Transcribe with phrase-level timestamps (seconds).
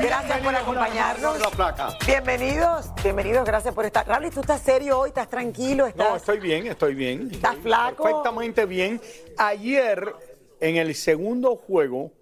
[0.00, 1.38] Gracias por acompañarnos.
[2.06, 4.06] Bienvenidos, bienvenidos, gracias por estar.
[4.06, 5.08] Raúl, ¿tú estás serio hoy?
[5.08, 5.86] ¿Estás tranquilo?
[5.86, 6.08] ¿Estás...
[6.08, 7.30] No, estoy bien, estoy bien.
[7.32, 8.02] ¿Estás Estoy flaco?
[8.02, 9.00] Perfectamente bien.
[9.38, 10.14] Ayer,
[10.60, 12.12] en el segundo juego,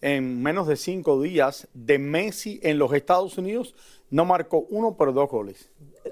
[0.00, 3.74] en menos de cinco días, de Messi en los Estados Unidos,
[4.08, 5.68] no marcó uno, pero dos goles.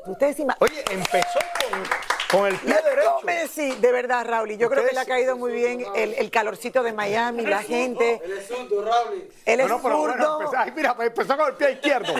[0.06, 1.38] Ustedes Oye, empezó
[1.70, 3.16] con, con el pie derecho.
[3.24, 4.50] Messi, de verdad, Raúl.
[4.52, 7.62] y Yo creo que le ha caído muy bien el, el calorcito de Miami, la
[7.62, 8.20] gente.
[8.24, 9.28] Él es zurdo, Raúl.
[9.44, 10.40] Él es No, no, pero bueno, zurdo.
[10.40, 12.12] empezó- ay, mira, empezó con el pie izquierdo.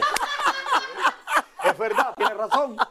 [1.64, 2.76] es verdad, tiene razón.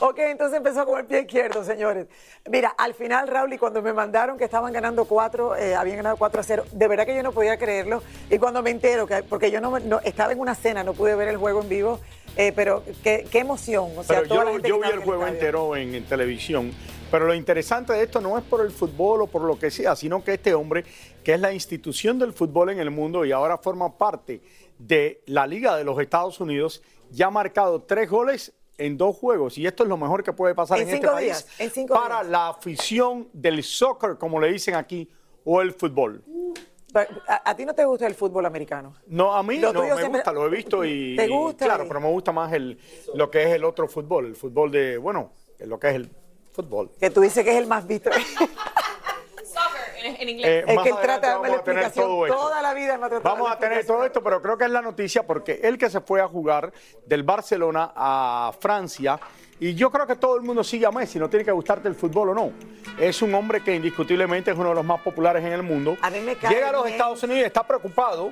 [0.00, 2.06] Ok, entonces empezó con el pie izquierdo, señores.
[2.48, 6.16] Mira, al final, Raúl, y cuando me mandaron que estaban ganando cuatro, eh, habían ganado
[6.16, 8.02] 4 a 0, de verdad que yo no podía creerlo.
[8.30, 10.92] Y cuando me entero, que, porque yo no, me- no- estaba en una cena, no
[10.92, 12.00] pude ver el juego en vivo,
[12.38, 13.90] eh, pero qué, qué emoción.
[13.96, 16.72] O sea, la yo, gente yo vi el juego entero en, en televisión.
[17.10, 19.96] Pero lo interesante de esto no es por el fútbol o por lo que sea,
[19.96, 20.84] sino que este hombre,
[21.24, 24.40] que es la institución del fútbol en el mundo y ahora forma parte
[24.78, 29.58] de la Liga de los Estados Unidos, ya ha marcado tres goles en dos juegos.
[29.58, 32.20] Y esto es lo mejor que puede pasar En en, este país en cinco para
[32.20, 32.30] días.
[32.30, 35.10] la afición del soccer, como le dicen aquí,
[35.44, 36.22] o el fútbol.
[36.24, 38.94] Pero, ¿A, a ti no te gusta el fútbol americano?
[39.08, 41.16] No, a mí Lo no, me siempre- gusta, lo he visto y...
[41.16, 41.66] ¿Te gusta?
[41.66, 42.78] Claro, pero me gusta más el,
[43.14, 46.10] lo que es el otro fútbol, el fútbol de, bueno, lo que es el
[46.52, 46.90] fútbol.
[46.98, 48.10] Que tú dices que es el más visto.
[49.44, 50.46] Soccer en, inglés.
[50.46, 52.38] Eh, es que él trata de darme la vamos a tener explicación todo esto.
[52.38, 52.98] toda la vida.
[52.98, 55.90] me Vamos a tener todo esto, pero creo que es la noticia porque él que
[55.90, 56.72] se fue a jugar
[57.06, 59.18] del Barcelona a Francia,
[59.60, 61.94] y yo creo que todo el mundo sigue a Messi, no tiene que gustarte el
[61.94, 62.52] fútbol o no.
[62.98, 65.96] Es un hombre que indiscutiblemente es uno de los más populares en el mundo.
[66.02, 66.94] A mí me cae Llega a los bien.
[66.94, 68.30] Estados Unidos y está preocupado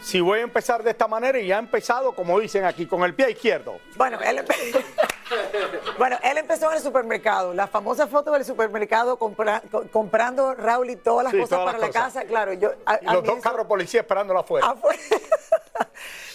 [0.00, 3.02] si voy a empezar de esta manera y ya ha empezado, como dicen aquí, con
[3.02, 3.78] el pie izquierdo.
[3.96, 4.84] Bueno, él, empe-
[5.98, 7.52] bueno, él empezó en el supermercado.
[7.52, 11.66] La famosa foto del supermercado compra- co- comprando Raúl y todas las Sí, cosas todas
[11.74, 12.14] para las la cosas.
[12.14, 12.26] casa.
[12.28, 12.72] Claro, yo.
[12.86, 14.68] a- Y los dos eso- carros policía esperándolo afuera.
[14.68, 14.98] afuera.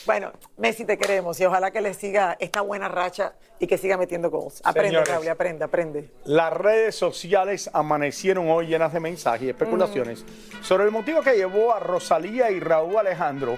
[0.06, 3.98] bueno, Messi, te queremos y ojalá que le siga esta buena racha y que siga
[3.98, 4.62] metiendo goals.
[4.64, 5.04] Aprende.
[5.04, 6.10] Raúl, aprende, aprende.
[6.26, 10.26] Las redes sociales amanecieron hoy llenas de mensajes y especulaciones
[10.62, 13.58] sobre el motivo que llevó a Rosalía y Raúl Alejandro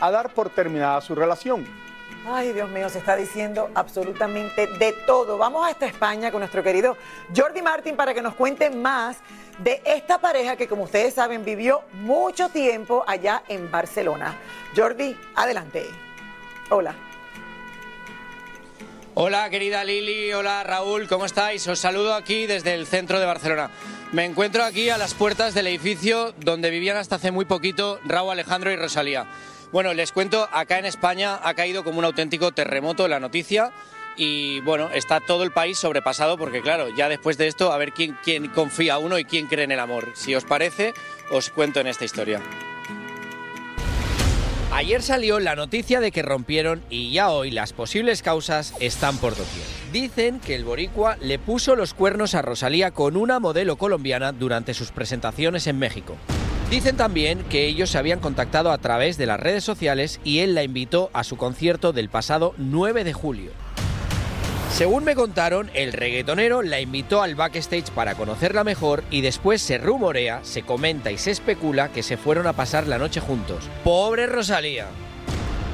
[0.00, 1.66] a dar por terminada su relación.
[2.26, 5.38] Ay, Dios mío, se está diciendo absolutamente de todo.
[5.38, 6.96] Vamos hasta España con nuestro querido
[7.34, 9.16] Jordi Martín para que nos cuente más
[9.58, 14.36] de esta pareja que, como ustedes saben, vivió mucho tiempo allá en Barcelona.
[14.76, 15.86] Jordi, adelante.
[16.70, 16.94] Hola.
[19.14, 21.66] Hola querida Lili, hola Raúl, ¿cómo estáis?
[21.66, 23.68] Os saludo aquí desde el centro de Barcelona.
[24.12, 28.30] Me encuentro aquí a las puertas del edificio donde vivían hasta hace muy poquito Raúl
[28.30, 29.26] Alejandro y Rosalía.
[29.72, 33.70] Bueno, les cuento, acá en España ha caído como un auténtico terremoto la noticia
[34.16, 37.92] y bueno, está todo el país sobrepasado porque claro, ya después de esto a ver
[37.92, 40.08] quién, quién confía uno y quién cree en el amor.
[40.14, 40.92] Si os parece,
[41.30, 42.42] os cuento en esta historia.
[44.72, 49.36] Ayer salió la noticia de que rompieron y ya hoy las posibles causas están por
[49.36, 49.64] doquier.
[49.92, 54.74] Dicen que el boricua le puso los cuernos a Rosalía con una modelo colombiana durante
[54.74, 56.16] sus presentaciones en México.
[56.70, 60.54] Dicen también que ellos se habían contactado a través de las redes sociales y él
[60.54, 63.50] la invitó a su concierto del pasado 9 de julio.
[64.72, 69.78] Según me contaron, el reggaetonero la invitó al backstage para conocerla mejor y después se
[69.78, 73.68] rumorea, se comenta y se especula que se fueron a pasar la noche juntos.
[73.82, 74.86] ¡Pobre Rosalía!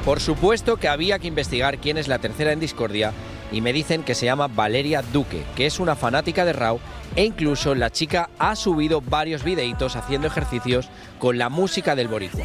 [0.02, 3.12] Por supuesto que había que investigar quién es la tercera en discordia
[3.52, 6.80] y me dicen que se llama Valeria Duque, que es una fanática de Rau
[7.16, 12.44] e incluso la chica ha subido varios videitos haciendo ejercicios con la música del boricua.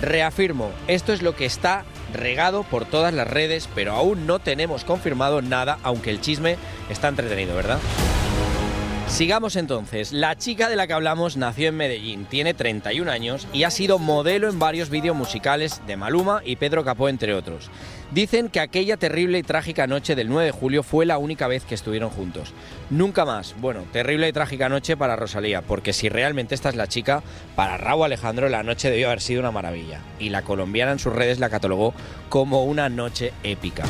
[0.00, 4.84] Reafirmo, esto es lo que está regado por todas las redes, pero aún no tenemos
[4.84, 6.56] confirmado nada, aunque el chisme
[6.88, 7.78] está entretenido, ¿verdad?
[9.08, 10.12] Sigamos entonces.
[10.12, 13.98] La chica de la que hablamos nació en Medellín, tiene 31 años y ha sido
[13.98, 17.68] modelo en varios vídeos musicales de Maluma y Pedro Capó, entre otros.
[18.12, 21.64] Dicen que aquella terrible y trágica noche del 9 de julio fue la única vez
[21.64, 22.52] que estuvieron juntos.
[22.90, 23.56] Nunca más.
[23.58, 27.22] Bueno, terrible y trágica noche para Rosalía, porque si realmente esta es la chica,
[27.56, 30.00] para Raúl Alejandro la noche debió haber sido una maravilla.
[30.20, 31.92] Y la colombiana en sus redes la catalogó
[32.28, 33.84] como una noche épica.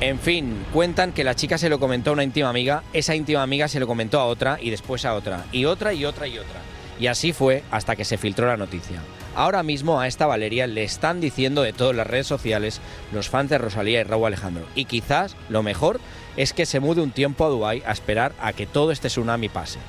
[0.00, 3.42] En fin, cuentan que la chica se lo comentó a una íntima amiga, esa íntima
[3.42, 6.38] amiga se lo comentó a otra y después a otra, y otra y otra y
[6.38, 6.60] otra.
[6.98, 9.02] Y así fue hasta que se filtró la noticia.
[9.34, 12.80] Ahora mismo a esta Valeria le están diciendo de todas las redes sociales
[13.12, 14.64] los fans de Rosalía y Raúl Alejandro.
[14.74, 16.00] Y quizás lo mejor
[16.38, 19.50] es que se mude un tiempo a Dubái a esperar a que todo este tsunami
[19.50, 19.80] pase.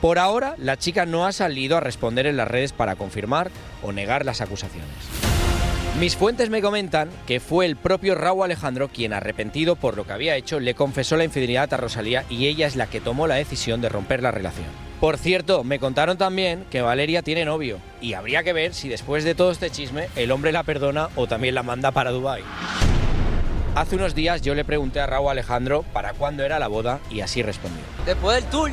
[0.00, 3.92] Por ahora, la chica no ha salido a responder en las redes para confirmar o
[3.92, 5.31] negar las acusaciones.
[6.00, 10.14] Mis fuentes me comentan que fue el propio Raúl Alejandro quien, arrepentido por lo que
[10.14, 13.34] había hecho, le confesó la infidelidad a Rosalía y ella es la que tomó la
[13.34, 14.66] decisión de romper la relación.
[15.00, 19.22] Por cierto, me contaron también que Valeria tiene novio y habría que ver si después
[19.22, 22.42] de todo este chisme el hombre la perdona o también la manda para Dubái.
[23.74, 27.20] Hace unos días yo le pregunté a Raúl Alejandro para cuándo era la boda y
[27.20, 27.82] así respondió.
[28.06, 28.70] Después del tour.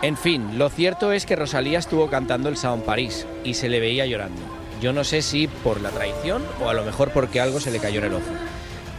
[0.00, 3.68] En fin, lo cierto es que Rosalía estuvo cantando el Sao en París y se
[3.68, 4.53] le veía llorando.
[4.80, 7.78] Yo no sé si por la traición o a lo mejor porque algo se le
[7.78, 8.24] cayó en el ojo.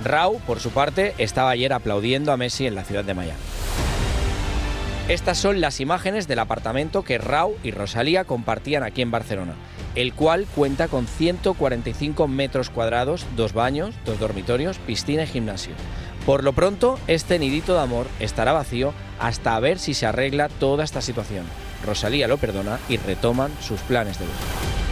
[0.04, 3.39] Rau, por su parte, estaba ayer aplaudiendo a Messi en la ciudad de Miami.
[5.07, 9.54] Estas son las imágenes del apartamento que Rau y Rosalía compartían aquí en Barcelona,
[9.94, 15.75] el cual cuenta con 145 metros cuadrados, dos baños, dos dormitorios, piscina y gimnasio.
[16.25, 20.83] Por lo pronto, este nidito de amor estará vacío hasta ver si se arregla toda
[20.83, 21.45] esta situación.
[21.86, 24.85] Rosalía lo perdona y retoman sus planes de vida.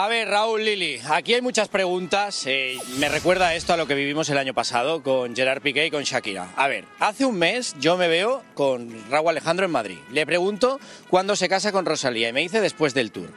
[0.00, 2.44] A ver, Raúl Lili, aquí hay muchas preguntas.
[2.46, 5.90] Eh, me recuerda esto a lo que vivimos el año pasado con Gerard Piqué y
[5.90, 6.52] con Shakira.
[6.54, 9.98] A ver, hace un mes yo me veo con Raúl Alejandro en Madrid.
[10.12, 10.78] Le pregunto
[11.10, 13.28] cuándo se casa con Rosalía y me dice después del tour.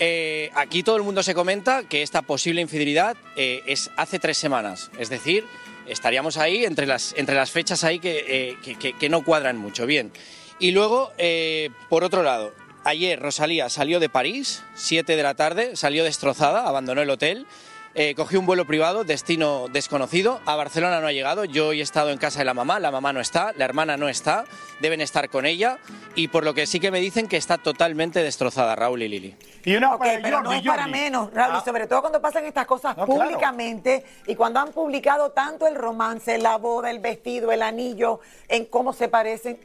[0.00, 4.38] Eh, aquí todo el mundo se comenta que esta posible infidelidad eh, es hace tres
[4.38, 4.90] semanas.
[4.98, 5.44] Es decir,
[5.86, 9.86] estaríamos ahí entre las, entre las fechas ahí que, que- que- no cuadran mucho.
[9.86, 10.10] Bien.
[10.58, 11.12] Y luego,
[11.88, 12.52] por otro lado,
[12.84, 17.46] ayer Rosalía salió de París, 7 de la tarde, salió destrozada, abandonó el hotel.
[17.94, 20.40] eh, cogió un vuelo privado, destino desconocido.
[20.46, 21.44] A Barcelona no ha llegado.
[21.44, 22.80] Yo hoy he estado en casa de la mamá.
[22.80, 24.46] La mamá no está, la hermana no está.
[24.80, 25.76] Deben estar con ella.
[26.14, 29.36] Y por lo que sí que me dicen que está totalmente destrozada, Raúl y Lili.
[29.66, 31.62] Y una Ok, pero no es para menos, Raúl, y Ah.
[31.66, 33.24] sobre todo cuando pasan estas cosas No, claro.
[33.24, 38.64] públicamente y cuando han publicado tanto el romance, la boda, el vestido, el anillo, en
[38.64, 39.58] cómo se parecen,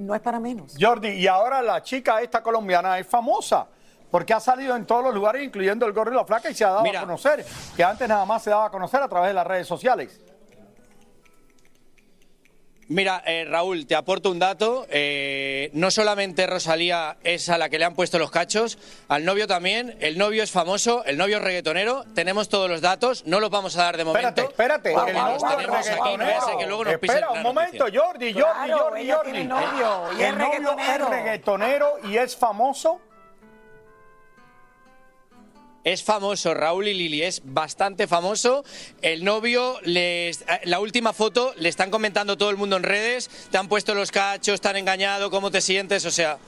[0.00, 0.74] no es para menos.
[0.78, 3.66] Jordi, y ahora la chica esta colombiana es famosa.
[4.10, 6.64] Porque ha salido en todos los lugares, incluyendo el Gorro y la Flaca, y se
[6.64, 6.98] ha dado Mira.
[6.98, 9.68] a conocer, que antes nada más se daba a conocer a través de las redes
[9.68, 10.20] sociales.
[12.90, 14.84] Mira, eh, Raúl, te aporto un dato.
[14.90, 19.46] Eh, no solamente Rosalía es a la que le han puesto los cachos, al novio
[19.46, 19.96] también.
[20.00, 22.04] El novio es famoso, el novio es reggaetonero.
[22.16, 24.42] Tenemos todos los datos, no los vamos a dar de momento.
[24.42, 24.92] Espérate, espérate.
[24.92, 28.00] porque el los tenemos aquí, no que luego nos Espera un momento, noticia.
[28.02, 29.30] Jordi, Jordi, Claro, Jordi, Jordi.
[29.30, 33.00] tiene novio y es el novio es reggaetonero y es famoso.
[35.90, 38.64] Es famoso, Raúl y Lili, es bastante famoso.
[39.02, 43.28] El novio, les, eh, la última foto, le están comentando todo el mundo en redes,
[43.50, 46.06] te han puesto los cachos, te han engañado, ¿cómo te sientes?
[46.06, 46.38] O sea,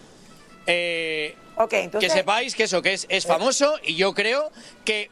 [0.69, 1.35] eh,
[1.73, 4.53] entonces, que sepáis que eso, que es, es famoso y yo creo
[4.85, 5.11] que...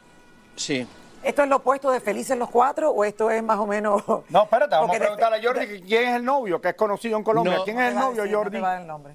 [0.55, 0.87] Sí.
[1.23, 4.01] ¿esto es lo opuesto de Felices los Cuatro o esto es más o menos...?
[4.29, 6.75] No, espérate, vamos Porque a preguntarle a Jordi que quién es el novio, que es
[6.75, 7.57] conocido en Colombia.
[7.57, 7.63] No.
[7.65, 8.59] ¿Quién No es el novio, decir, no te Jordi?
[8.61, 9.13] va a dar el nombre.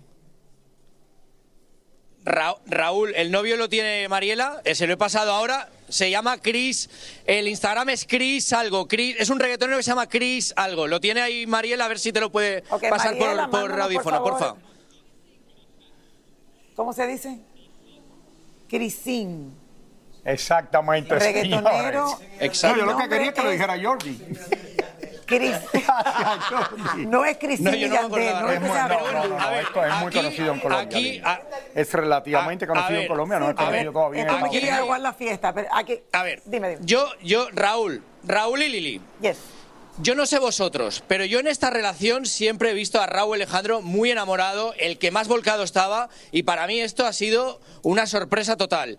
[2.26, 6.38] Ra- Raúl, el novio lo tiene Mariela, eh, se lo he pasado ahora, se llama
[6.38, 6.90] Chris,
[7.24, 11.00] el Instagram es Chris algo, Chris, es un reggaetonero que se llama Chris algo, lo
[11.00, 14.44] tiene ahí Mariela, a ver si te lo puede pasar Mariela, por, audífono, por porfa.
[14.46, 14.60] favor.
[16.74, 17.38] ¿Cómo se dice?
[18.68, 19.54] Crisín.
[20.24, 22.18] Exactamente, Reggaetonero.
[22.40, 22.76] Exacto.
[22.76, 24.20] No, yo lo que quería es que lo dijera Jordi.
[25.24, 25.52] Cris.
[25.72, 27.06] Gracias, Jordi.
[27.06, 27.94] No es Crisín No, yo no
[28.50, 28.60] es
[30.00, 30.84] muy- conocido en Colombia.
[30.86, 31.22] aquí, Lili.
[31.24, 31.40] a-
[31.76, 35.00] es relativamente a- a conocido en Colombia, no es ver, conocido todavía Estados aquí- aguar
[35.00, 36.00] la fiesta, pero aquí...
[36.12, 36.80] A ver, Dime, dime.
[36.84, 39.36] yo, yo, Raúl, Raúl y Lili, Yes.
[39.98, 43.80] Yo no sé vosotros, pero yo en esta relación siempre he visto a Raúl Alejandro
[43.80, 48.58] muy enamorado, el que más volcado estaba, y para mí esto ha sido una sorpresa
[48.58, 48.98] total.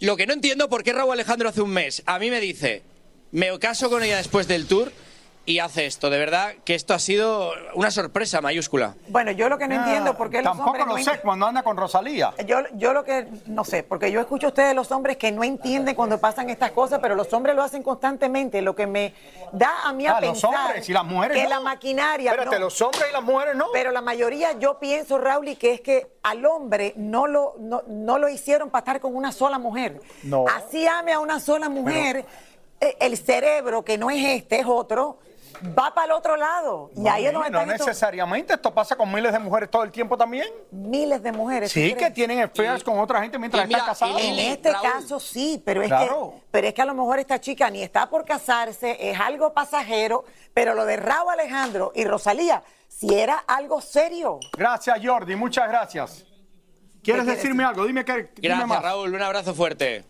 [0.00, 2.82] Lo que no entiendo por qué Raúl Alejandro hace un mes a mí me dice,
[3.30, 4.90] me caso con ella después del tour,
[5.44, 6.08] y hace esto.
[6.08, 8.94] De verdad que esto ha sido una sorpresa mayúscula.
[9.08, 11.62] Bueno, yo lo que no entiendo por qué los Tampoco hombres lo sé cuando anda
[11.62, 12.32] con Rosalía.
[12.46, 15.42] Yo, yo lo que no sé, porque yo escucho a ustedes los hombres que no
[15.42, 18.62] entienden cuando pasan estas cosas, pero los hombres lo hacen constantemente.
[18.62, 19.14] Lo que me
[19.52, 21.48] da a mí a Ah, los pensar hombres y las mujeres que no.
[21.48, 22.30] la maquinaria.
[22.30, 22.64] Espérate, no.
[22.66, 23.66] los hombres y las mujeres no.
[23.72, 27.82] Pero la mayoría, yo pienso, Raúl, y que es que al hombre no lo, no,
[27.88, 30.00] no lo hicieron para estar con una sola mujer.
[30.22, 30.44] No.
[30.46, 32.24] Así ame a una sola mujer,
[32.80, 35.18] eh, el cerebro, que no es este, es otro,
[35.78, 36.90] va para el otro lado.
[36.96, 39.70] Y ahí es no, donde no están estos necesariamente, esto pasa con miles de mujeres
[39.70, 40.46] todo el tiempo también.
[40.70, 41.72] miles de mujeres.
[41.72, 42.08] ¿tú Sí, crees?
[42.08, 44.20] que tienen affairs con otra gente mientras y mira, están casados.
[44.20, 44.82] y En Lili, este Raúl.
[44.92, 46.32] caso sí, pero es, Claro.
[46.36, 49.52] que, pero es que a lo mejor esta chica ni está por casarse, es algo
[49.52, 54.38] pasajero, pero lo de Raúl Alejandro y Rosalía, si era algo serio.
[54.56, 56.24] Gracias, Jordi, muchas gracias.
[57.02, 57.84] ¿Quieres quieres decirme algo?
[57.84, 58.82] Dime que dime Gracias, más.
[58.82, 59.12] Raúl.
[59.14, 60.04] Un abrazo fuerte.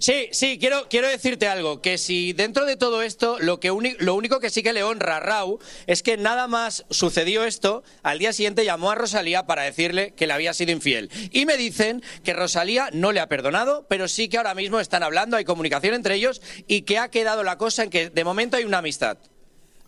[0.00, 4.14] Sí, sí, quiero, quiero decirte algo, que si dentro de todo esto lo, que lo
[4.14, 8.18] único que sí que le honra a Raúl es que nada más sucedió esto, al
[8.18, 11.10] día siguiente llamó a Rosalía para decirle que le había sido infiel.
[11.30, 15.02] Y me dicen que Rosalía no le ha perdonado, pero sí que ahora mismo están
[15.02, 18.56] hablando, hay comunicación entre ellos y que ha quedado la cosa en que de momento
[18.56, 19.18] hay una amistad.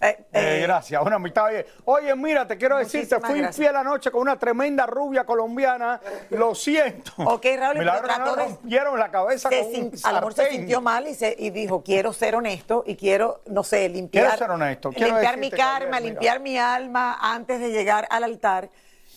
[0.00, 1.66] Eh, Eh, eh, gracias, una mitad bien.
[1.84, 3.58] Oye, mira, te quiero decir, te fui gracias.
[3.58, 6.00] infiel anoche con una tremenda rubia colombiana.
[6.30, 7.12] Lo siento.
[7.24, 10.14] Ok, Raúl, pero trató me de- rompieron la cabeza se con sin- un a lo
[10.18, 13.88] mejor se sintió mal y, se, y dijo, quiero ser honesto y quiero, no sé,
[13.88, 18.22] limpiar, Quiero ser honesto, quiero limpiar mi karma, limpiar mi alma antes de llegar al
[18.24, 18.70] altar.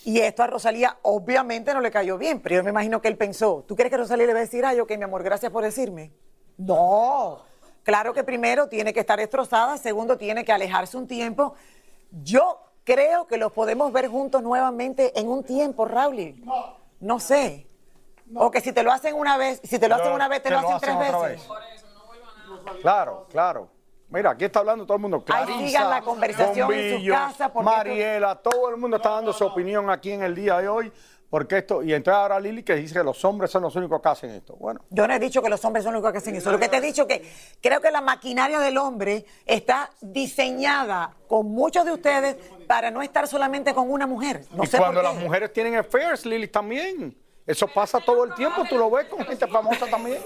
[0.04, 3.16] Y esto a Rosalía obviamente no le cayó bien, pero yo me imagino que él
[3.16, 5.62] pensó, ¿tú crees que Rosalía le va a decir, ay, ok, mi amor, gracias por
[5.62, 6.10] decirme?
[6.58, 7.44] No,
[7.82, 11.54] claro que primero tiene que estar destrozada, segundo tiene que alejarse un tiempo.
[12.10, 16.34] Yo creo que los podemos ver juntos nuevamente en un tiempo, Raúl.
[17.00, 17.66] No sé.
[18.34, 20.50] O que si te lo hacen una vez, si te lo hacen una vez, te,
[20.50, 21.22] lo hacen tres veces.
[21.22, 21.48] vez.
[22.80, 23.68] Claro, claro.
[24.08, 25.24] Mira, aquí está hablando todo el mundo.
[25.28, 29.44] Ahí Clarisa, sigan la conversación en su casa, Mariela, todo el mundo está dando su
[29.44, 30.92] opinión aquí en el día de hoy.
[31.32, 34.08] Porque esto, y entonces ahora Lili que dice que los hombres son los únicos que
[34.10, 34.54] hacen esto.
[34.56, 36.52] Bueno, Yo no he dicho que los hombres son los únicos que hacen eso.
[36.52, 37.26] Lo que te he dicho que
[37.62, 42.36] creo que la maquinaria del hombre está diseñada con muchos de ustedes
[42.66, 44.44] para no estar solamente con una mujer.
[44.54, 45.14] No y sé cuando por qué.
[45.14, 47.16] las mujeres tienen affairs, Lili también.
[47.46, 50.18] Eso pasa todo el tiempo, tú lo ves con gente famosa también.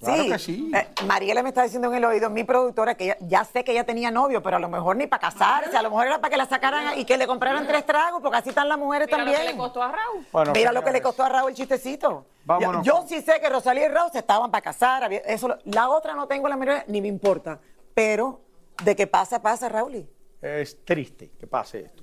[0.00, 0.70] Claro que sí.
[0.74, 3.72] Eh, Mariela me está diciendo en el oído, mi productora, que ya, ya sé que
[3.72, 6.30] ella tenía novio, pero a lo mejor ni para casarse, a lo mejor era para
[6.30, 9.18] que la sacaran y que le compraran tres tragos, porque así están las mujeres Mira
[9.18, 9.52] lo que también.
[9.52, 10.26] le costó a Raúl.
[10.32, 12.26] Bueno, Mira lo que le costó a Raúl el chistecito.
[12.44, 15.12] Vámonos Yo, sí sé que Rosalía y Raúl se estaban para casar.
[15.12, 17.58] Eso, la otra no tengo la menor idea, ni me importa.
[17.94, 18.40] Pero
[18.82, 20.08] de que pasa, pasa, Raúl.
[20.40, 22.02] Es triste que pase esto.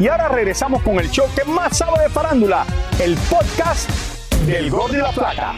[0.00, 2.64] Y ahora regresamos con el show que más sabe de farándula,
[2.98, 3.90] el podcast
[4.46, 5.56] del Gol de la Plata.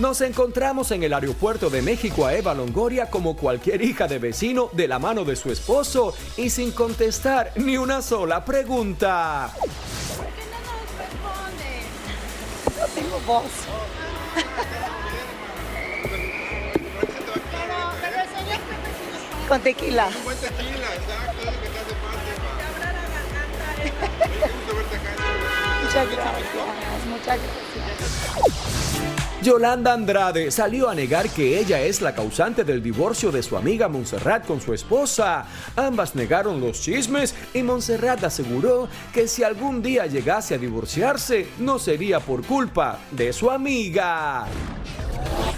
[0.00, 4.70] Nos encontramos en el aeropuerto de México a Eva Longoria como cualquier hija de vecino
[4.72, 9.52] de la mano de su esposo y sin contestar ni una sola pregunta.
[19.50, 20.08] Con tequila.
[25.82, 26.46] Muchas gracias,
[27.08, 27.80] muchas gracias.
[29.42, 33.88] Yolanda Andrade salió a negar que ella es la causante del divorcio de su amiga
[33.88, 35.46] Montserrat con su esposa.
[35.74, 41.80] Ambas negaron los chismes y Montserrat aseguró que si algún día llegase a divorciarse no
[41.80, 44.46] sería por culpa de su amiga.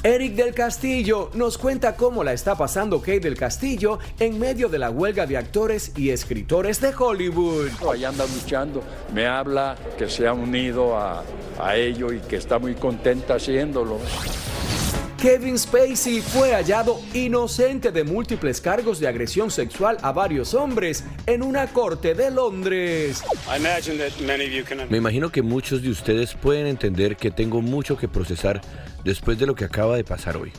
[0.05, 4.81] Eric del Castillo nos cuenta cómo la está pasando Kate del Castillo en medio de
[4.81, 7.71] la huelga de actores y escritores de Hollywood.
[7.89, 8.83] Allá anda luchando,
[9.15, 11.23] me habla que se ha unido a,
[11.61, 14.01] a ello y que está muy contenta haciéndolo.
[15.23, 21.45] Kevin Spacey fue hallado inocente de múltiples cargos de agresión sexual a varios hombres en
[21.45, 23.23] una corte de Londres.
[24.91, 28.61] Me imagino que muchos de ustedes pueden entender que tengo mucho que procesar
[29.05, 30.53] después de lo que acaba de pasar hoy.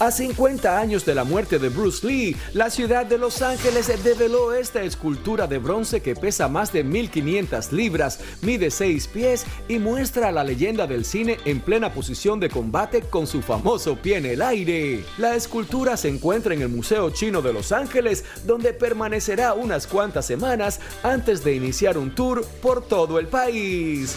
[0.00, 4.54] A 50 años de la muerte de Bruce Lee, la ciudad de Los Ángeles develó
[4.54, 10.32] esta escultura de bronce que pesa más de 1500 libras, mide 6 pies y muestra
[10.32, 14.40] la leyenda del cine en plena posición de combate con su famoso pie en el
[14.40, 15.04] aire.
[15.18, 20.24] La escultura se encuentra en el Museo Chino de Los Ángeles, donde permanecerá unas cuantas
[20.24, 24.16] semanas antes de iniciar un tour por todo el país.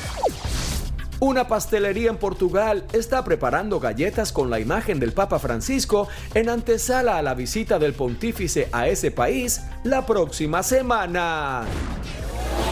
[1.24, 7.18] Una pastelería en Portugal está preparando galletas con la imagen del Papa Francisco en antesala
[7.18, 11.64] a la visita del pontífice a ese país la próxima semana.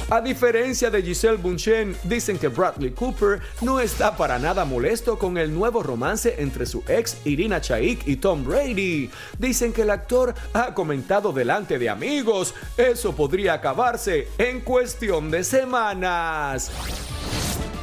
[0.10, 5.38] A diferencia de Giselle Bunchen, dicen que Bradley Cooper no está para nada molesto con
[5.38, 9.10] el nuevo romance entre su ex Irina Chaik y Tom Brady.
[9.40, 15.46] Dicen que el actor ha comentado delante de amigos, eso podría acabarse en cuestión de
[15.46, 16.70] semanas.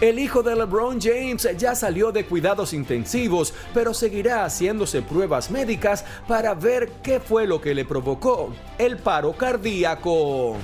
[0.01, 6.05] El hijo de LeBron James ya salió de cuidados intensivos, pero seguirá haciéndose pruebas médicas
[6.29, 10.57] para ver qué fue lo que le provocó el paro cardíaco.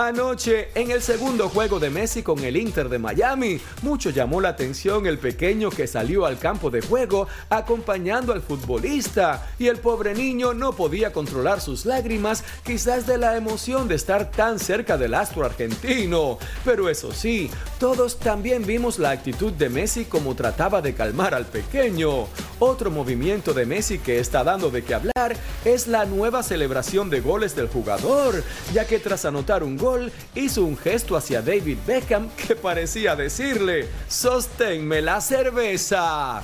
[0.00, 4.50] Anoche, en el segundo juego de Messi con el Inter de Miami, mucho llamó la
[4.50, 10.14] atención el pequeño que salió al campo de juego acompañando al futbolista y el pobre
[10.14, 15.14] niño no podía controlar sus lágrimas, quizás de la emoción de estar tan cerca del
[15.14, 16.38] astro argentino.
[16.64, 17.50] Pero eso sí,
[17.80, 22.28] todos también vimos la actitud de Messi como trataba de calmar al pequeño.
[22.60, 27.20] Otro movimiento de Messi que está dando de qué hablar es la nueva celebración de
[27.20, 32.30] goles del jugador, ya que tras anotar un gol, hizo un gesto hacia David Beckham
[32.30, 36.42] que parecía decirle, sosténme la cerveza.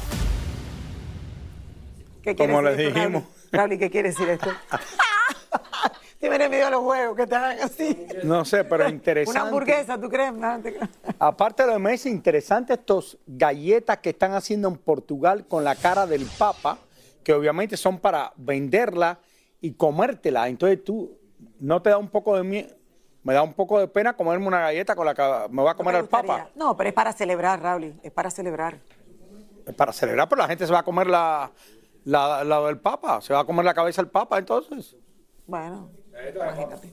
[2.23, 3.25] ¿Qué Como le dijimos.
[3.51, 4.51] Raúl, ¿qué quiere decir esto?
[6.29, 8.07] Miedo a los juegos que te hagan así.
[8.23, 9.39] No sé, pero interesante.
[9.39, 10.33] Una hamburguesa, ¿tú crees?
[11.19, 15.75] Aparte de lo de Messi, interesante estos galletas que están haciendo en Portugal con la
[15.75, 16.79] cara del Papa,
[17.23, 19.19] que obviamente son para venderla
[19.61, 20.49] y comértela.
[20.49, 21.17] Entonces tú,
[21.61, 22.69] ¿no te da un poco de miedo?
[23.25, 25.75] me da un poco de pena comerme una galleta con la que me voy a
[25.75, 26.51] comer el papa.
[26.55, 28.79] No, pero es para celebrar, Raúl, es para celebrar.
[29.67, 31.51] Es para celebrar, pero la gente se va a comer la,
[32.05, 34.95] la, del papa, se va a comer la cabeza del papa, entonces.
[35.47, 35.91] Bueno,
[36.35, 36.93] imagínate.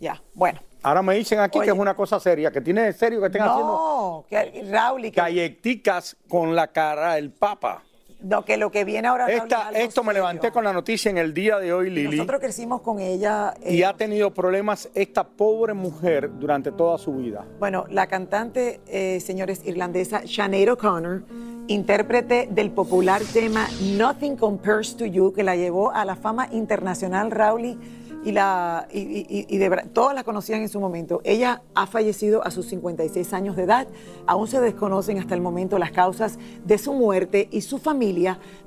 [0.00, 0.60] Ya, bueno.
[0.82, 3.72] Ahora me dicen aquí que es una cosa seria, que tiene serio que estén haciendo.
[3.72, 5.10] No, que Raúl que...
[5.10, 7.82] Galleticas con la cara del papa.
[8.26, 9.28] No, que lo que viene ahora.
[9.28, 12.16] Esta, esto me levanté con la noticia en el día de hoy, Lili.
[12.16, 13.54] Nosotros crecimos con ella.
[13.64, 17.44] y ha tenido problemas esta pobre mujer durante toda su vida.
[17.60, 21.22] Bueno, la cantante, eh, señores, irlandesa, Sinead O'Connor,
[21.68, 27.30] intérprete del popular tema Nothing Compares to You, que la llevó a la fama internacional,
[27.30, 27.78] Rowley
[28.26, 31.20] y, la, y, de todas la conocían en su momento.
[31.22, 33.86] Ella ha fallecido a sus 56 años de edad.
[34.26, 38.15] Aún se desconocen hasta el momento las causas de su muerte y su familia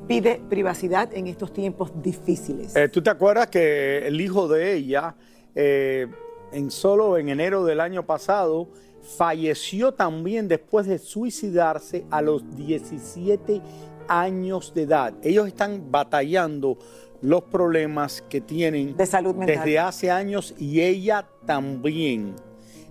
[0.08, 2.76] pide privacidad en estos tiempos difíciles.
[2.76, 5.16] Eh, ¿Tú te acuerdas que el hijo de ella,
[5.56, 6.08] eh,
[6.52, 8.70] en solo en enero del año pasado,
[9.18, 13.62] falleció también después de suicidarse a los 17
[14.08, 15.14] años de edad?
[15.24, 16.78] Ellos están batallando
[17.22, 19.58] los problemas que tienen de salud mental.
[19.58, 22.36] desde hace años y ella también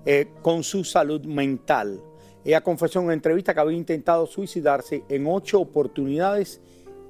[0.05, 2.03] eh, con su salud mental.
[2.49, 6.63] Ella confesó en una entrevista que había intentado suicidarse en ocho oportunidades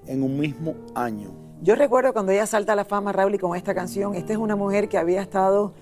[0.09, 1.31] en un mismo año.
[1.63, 4.39] Yo recuerdo cuando ella salta a la fama, Raúl, y con esta canción, esta es
[4.41, 5.75] una mujer que había estado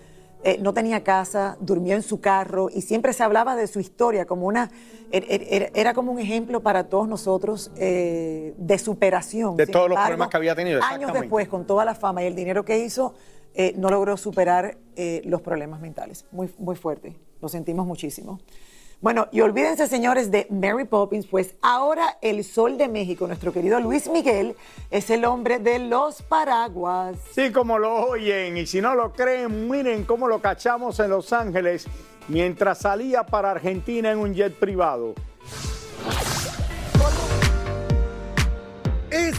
[0.44, 4.26] eh, no tenía casa, durmió en su carro y siempre se hablaba de su historia
[4.26, 4.70] como una,
[5.10, 9.56] er, er, er, era, como un ejemplo para todos nosotros eh, de superación.
[9.56, 10.82] De todos los problemas que había tenido.
[10.82, 13.14] Años después, con toda la fama y el dinero que hizo,
[13.54, 14.76] eh, no logró superar
[15.24, 16.26] los problemas mentales.
[16.30, 18.38] Muy, muy fuerte, lo sentimos muchísimo.
[19.02, 23.78] Bueno, y olvídense, señores, de Mary Poppins, pues ahora el sol de México, nuestro querido
[23.78, 24.56] Luis Miguel,
[24.90, 27.16] es el hombre de los paraguas.
[27.32, 31.32] Sí, como lo oyen, y si no lo creen, miren cómo lo cachamos en Los
[31.34, 31.86] Ángeles
[32.28, 35.14] mientras salía para Argentina en un jet privado.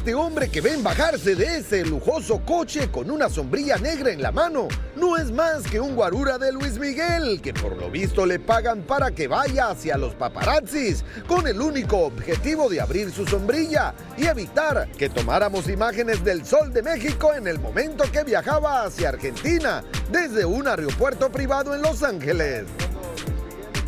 [0.08, 4.32] Este hombre que ven bajarse de ese lujoso coche con una sombrilla negra en la
[4.32, 8.40] mano no es más que un guarura de Luis Miguel, que por lo visto le
[8.40, 13.94] pagan para que vaya hacia los paparazzis, con el único objetivo de abrir su sombrilla
[14.16, 19.10] y evitar que tomáramos imágenes del sol de México en el momento que viajaba hacia
[19.10, 22.64] Argentina desde un aeropuerto privado en Los Ángeles.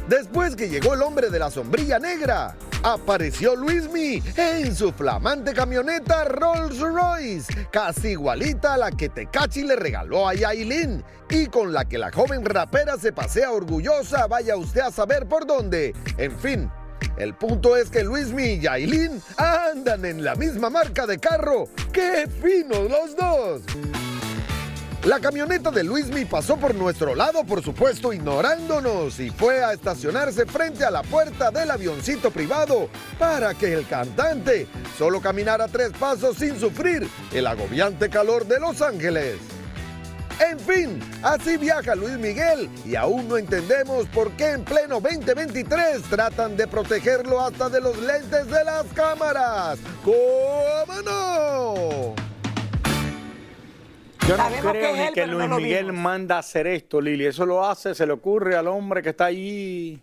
[0.10, 6.24] Después que llegó el hombre de la sombrilla negra, apareció Luismi en su flamante camioneta
[6.26, 11.86] Rolls Royce, casi igualita a la que Tecachi le regaló a Yailin y con la
[11.86, 15.94] que la joven rapera se pasea orgullosa, vaya usted a saber por dónde.
[16.18, 16.72] En fin,
[17.18, 21.68] El punto es que Luismi y Yailin andan en la misma marca de carro.
[21.92, 24.09] ¡Qué finos los dos!
[25.06, 30.46] La camioneta de Luismi pasó por nuestro lado, por supuesto, ignorándonos y fue a estacionarse
[30.46, 36.36] frente a la puerta del avioncito privado para que el cantante solo caminara tres pasos
[36.36, 39.38] sin sufrir el agobiante calor de Los Ángeles.
[40.42, 46.02] En fin, así viaja Luis Miguel y aún no entendemos por qué en pleno 2023
[46.10, 49.80] tratan de protegerlo hasta de los lentes de las cámaras.
[50.04, 52.29] ¿Cómo no?
[54.30, 57.26] Yo no creo ni que Luis Miguel manda a hacer esto, Lili.
[57.26, 60.00] Eso lo hace, se le ocurre al hombre que está ahí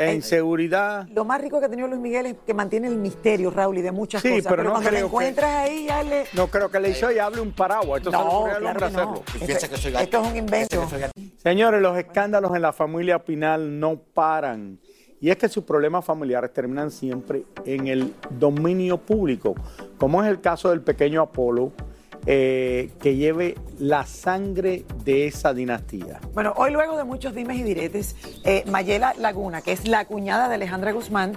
[0.00, 1.06] en seguridad.
[1.08, 3.82] Lo más rico que ha tenido Luis Miguel es que mantiene el misterio, Raúl, y
[3.82, 4.46] de muchas sí, cosas.
[4.48, 6.24] Pero, no cuando lo encuentras ahí, ya le.
[6.32, 7.98] No creo que le hizo y hable un paraguas.
[7.98, 9.22] Esto no, se le al hacerlo.
[9.38, 10.88] Esto, es un invento.
[11.36, 14.78] Señores, los escándalos en la familia Pinal no paran.
[15.20, 19.54] Y es que sus problemas familiares terminan siempre en el dominio público,
[19.98, 21.72] como es el caso del pequeño Apolo
[22.26, 26.20] eh, que lleve la sangre de esa dinastía.
[26.32, 30.48] Bueno, hoy luego de muchos dimes y diretes, eh, Mayela Laguna, que es la cuñada
[30.48, 31.32] de Alejandra Guzmán,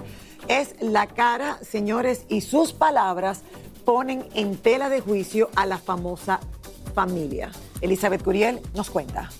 [0.48, 3.42] es la cara, señores, y sus palabras
[3.84, 6.40] ponen en tela de juicio a la famosa
[6.94, 7.50] familia.
[7.80, 9.30] Elizabeth Curiel nos cuenta.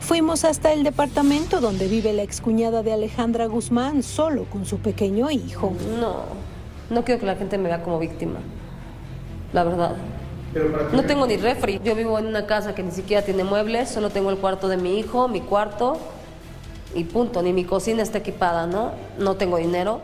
[0.00, 5.30] Fuimos hasta el departamento donde vive la excuñada de Alejandra Guzmán, solo con su pequeño
[5.30, 5.72] hijo.
[6.00, 6.49] No.
[6.90, 8.40] No quiero que la gente me vea como víctima,
[9.52, 9.96] la verdad.
[10.92, 11.80] No tengo ni refri.
[11.84, 14.76] Yo vivo en una casa que ni siquiera tiene muebles, solo tengo el cuarto de
[14.76, 15.98] mi hijo, mi cuarto
[16.94, 17.42] y punto.
[17.42, 18.90] Ni mi cocina está equipada, ¿no?
[19.18, 20.02] No tengo dinero.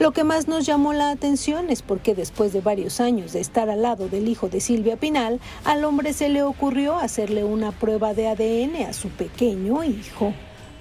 [0.00, 3.70] Lo que más nos llamó la atención es porque después de varios años de estar
[3.70, 8.12] al lado del hijo de Silvia Pinal, al hombre se le ocurrió hacerle una prueba
[8.12, 10.34] de ADN a su pequeño hijo.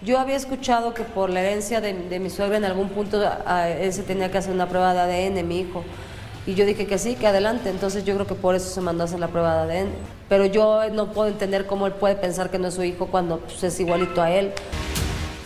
[0.06, 3.20] Yo había escuchado que por la herencia de, mi suegra en algún punto
[3.80, 5.84] él se tenía que hacer una prueba de ADN, mi hijo.
[6.46, 7.72] Y yo dije que sí, que adelante.
[7.72, 9.90] Entonces yo creo que por eso se mandó a hacer la prueba de ADN.
[10.30, 13.40] Pero yo no puedo entender cómo él puede pensar que no es su hijo cuando
[13.40, 14.54] pues, es igualito a él.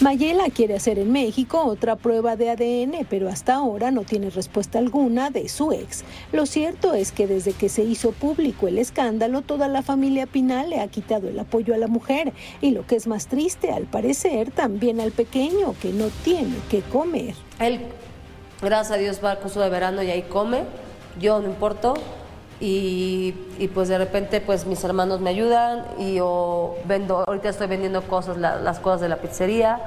[0.01, 4.79] Mayela quiere hacer en México otra prueba de ADN, pero hasta ahora no tiene respuesta
[4.79, 6.05] alguna de su ex.
[6.31, 10.69] Lo cierto es que desde que se hizo público el escándalo, toda la familia Pinal
[10.69, 12.31] le ha quitado el apoyo a la mujer.
[12.61, 16.79] Y lo que es más triste, al parecer, también al pequeño, que no tiene que
[16.79, 17.35] comer.
[17.59, 17.81] Él,
[18.61, 20.63] gracias a Dios, va al curso de verano y ahí come.
[21.19, 21.95] Yo no importo.
[22.61, 23.33] Y,
[23.73, 28.37] pues de repente pues mis hermanos me ayudan y yo vendo, ahorita estoy vendiendo cosas,
[28.37, 29.79] las cosas de la pizzería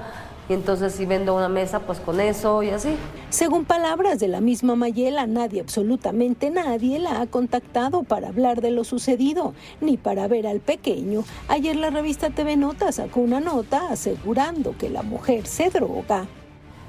[0.49, 2.97] y entonces si vendo una mesa pues con eso y así.
[3.31, 8.71] Según palabras de la misma Mayela, nadie, absolutamente nadie la ha contactado para hablar de
[8.71, 11.25] lo sucedido, ni para ver al pequeño.
[11.49, 16.27] Ayer la revista TV Nota sacó una nota asegurando que la mujer se droga.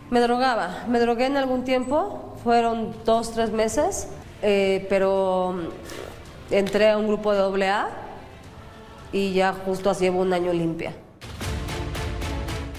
[0.09, 4.07] Me drogaba, me drogué en algún tiempo, fueron dos, tres meses
[4.43, 7.89] eh, pero mm, entré a un grupo de AA
[9.13, 10.93] y ya justo así llevo un año limpia.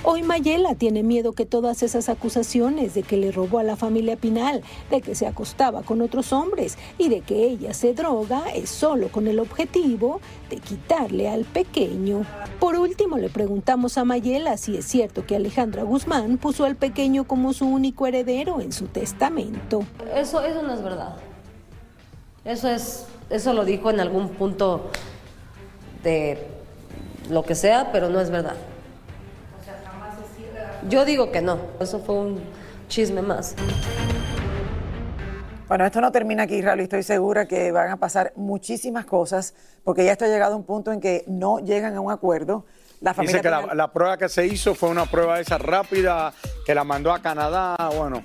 [0.06, 4.16] Hoy Mayela tiene miedo que todas esas acusaciones de que le robó a la familia
[4.16, 8.68] Pinal, de que se acostaba con otros hombres y de que ella se droga es
[8.68, 12.26] solo con el objetivo de quitarle al pequeño.
[12.60, 17.24] Por último, le preguntamos a Mayela si es cierto que Alejandra Guzmán puso al pequeño
[17.24, 19.84] como su único heredero en su testamento.
[20.14, 21.16] Eso, eso no es verdad.
[22.44, 24.90] Eso es, eso lo dijo en algún punto
[26.02, 26.46] de
[27.30, 28.56] lo que sea, pero no es verdad.
[30.88, 32.40] Yo digo que no, eso fue un
[32.88, 33.54] chisme más.
[35.66, 39.54] Bueno, esto no termina aquí, Raúl, y estoy segura que van a pasar muchísimas cosas,
[39.82, 42.66] porque ya esto ha llegado a un punto en que no llegan a un acuerdo.
[43.00, 46.34] La familia Dice que la, prueba que se hizo fue una prueba esa rápida,
[46.66, 48.22] que la mandó a Canadá, bueno.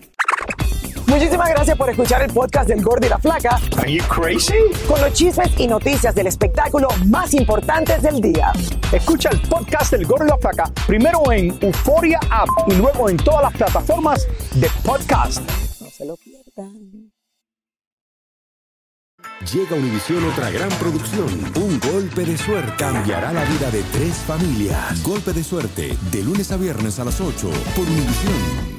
[1.10, 3.60] Muchísimas gracias por escuchar el podcast del Gordo y la Flaca.
[3.80, 4.54] Are you crazy?
[4.88, 8.52] Con los chismes y noticias del espectáculo más importantes del día.
[8.92, 13.18] Escucha el podcast del Gordo y la Flaca primero en Euforia App y luego en
[13.18, 15.42] todas las plataformas de podcast.
[15.82, 17.12] No se lo pierdan.
[19.52, 21.28] Llega a Univisión otra gran producción.
[21.56, 25.02] Un golpe de suerte cambiará la vida de tres familias.
[25.02, 28.79] Golpe de suerte, de lunes a viernes a las 8 por Univisión.